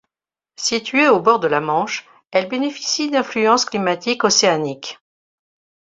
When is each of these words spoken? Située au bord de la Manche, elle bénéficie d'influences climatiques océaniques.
Située 0.55 1.09
au 1.09 1.19
bord 1.19 1.39
de 1.39 1.47
la 1.47 1.61
Manche, 1.61 2.09
elle 2.31 2.49
bénéficie 2.49 3.11
d'influences 3.11 3.65
climatiques 3.65 4.23
océaniques. 4.23 4.97